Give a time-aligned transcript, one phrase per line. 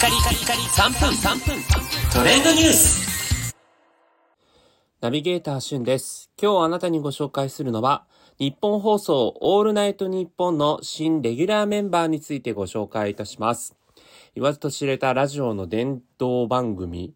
[0.00, 1.62] カリカリカリ3分3分
[2.10, 3.54] トレンドニュース
[5.02, 6.30] ナビゲーターしゅんです。
[6.40, 8.06] 今日あなたにご紹介するのは、
[8.38, 13.76] ニッポン放送オールナイトニッポンの新レギュラーメンバーについてご紹介いたします。
[14.34, 17.12] 言わずと知れたラジオの伝統番組、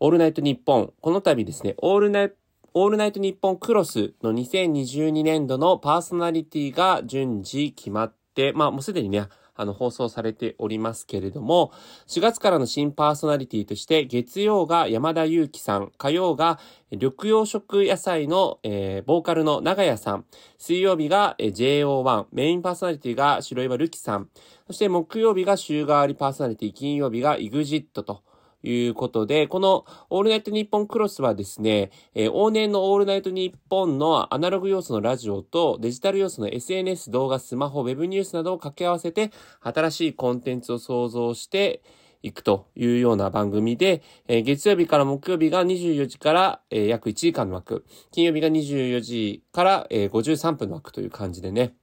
[0.00, 0.94] オールナイトニッポン。
[0.98, 2.36] この度ですね、オールナイト
[2.72, 11.72] オールナイトニッポンクロスの2022年度のパーソナリティが順次決まって、まあもうすでにね、あの放送されておりますけれども、
[12.06, 16.58] 4月からの新パーソナリティとして、月曜が山田裕貴さん、火曜が
[16.90, 20.24] 緑養食野菜の、えーボーカルの長屋さん、
[20.58, 24.28] 水曜日が、えー JO1、メインパーソナリティが白岩るきさん、
[24.66, 28.22] そして木曜日が週替わりパーソナリティ、金曜日が EXIT と、
[28.68, 39.30] いうことで、このオールナイトニッポンクロスはですね、えー往年のオールナイトニッポンのアナログ要素のラジオとデジタル要素の SNS、動画、スマホ、ウェブニュースなどを掛け合わせて、
[39.62, 41.82] 新しいコンテンツを創造して
[42.22, 51.74] いくというような番組で、えー月曜日から木曜日が24時から、えー約1時間の枠、金曜日が24時から、えー53分の枠という感じでね、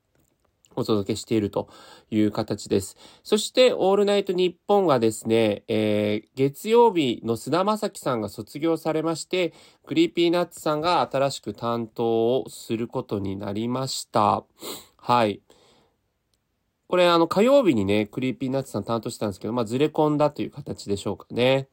[0.75, 1.69] お届けしていると
[2.11, 2.97] いう形です。
[3.23, 9.53] そして、オールナイトニッポンがですね、えー月曜日の菅田将暉さんが卒業されまして、
[9.85, 14.43] Creepy Nuts さんが新しく担当をすることになりました。
[14.97, 15.41] はい。
[16.87, 21.67] これ、あの、火曜日にね、 Creepy Nuts さん担当してたんですけど、まあ、ずれ込んだという形でしょうかね。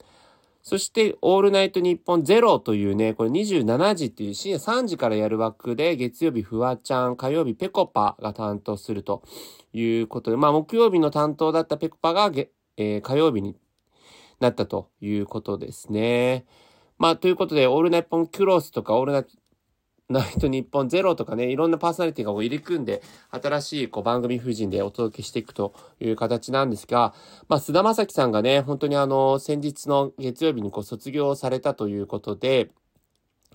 [0.62, 9.22] そして、オールナイトニッポンゼロというね、これ27時っていう深夜3時からやる枠で、月曜日フワちゃん、火曜日ペコパが担当すると
[9.72, 12.30] いうことで、まあ木曜日の担当だったペコパが、
[12.77, 13.56] えー火曜日に
[14.41, 16.47] なったということですね。
[16.98, 19.30] まあということで、オールナイトポンクロスとか、オールナイト
[20.11, 27.14] ナイトニッポンゼロとかね、いろんなパーソナリティがこう入り組んで、新しいこう番組風人でお届けしていくという形なんですが、
[27.48, 32.70] まあ、菅田正樹さんがね、本当にあの、先日の月曜日にこう卒業されたということで、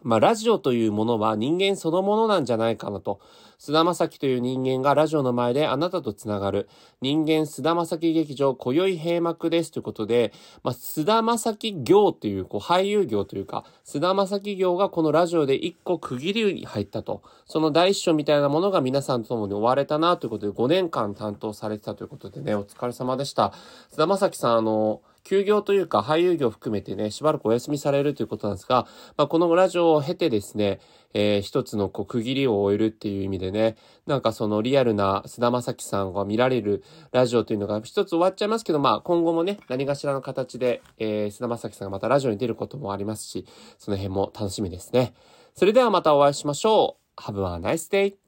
[0.03, 3.19] まあ、ラジオというものは人間そのものなんじゃないかなと。
[3.57, 6.67] 菅田正樹という人間がラジオの前であなたとつながる。
[7.01, 10.33] 人間菅田正樹劇場、今宵閉幕ですということで、
[10.63, 17.21] まあ、菅田正樹業という、こう、俳優業というか、菅田正樹業がこのラジオで一個区切りに入ったと。
[17.45, 23.53] その第一章みたいなものが皆さんと共に追われたなということで、5年間担当されてたということでね、お疲れ様でした。
[23.89, 28.87] 菅田正樹さん、あの、休業というか俳優業含めてね、しばらくお休みされるということなんですが、
[29.17, 30.79] まあ、このラジオを経てですね、
[31.15, 33.75] えー一つのこう区切りを終えるっていう意味ででね、
[34.05, 43.45] なんかそのリアルな菅田将暉さんが見られるラジオというのが一つ終わっちゃいますけど、まあ今後もね、何かしらの形で、えー菅田将暉さんがまたラジオに出ることもありますし、
[43.77, 45.13] その辺も楽しみですね。
[45.53, 47.21] それではまたお会いしましょう。
[47.21, 48.24] Have a nice day!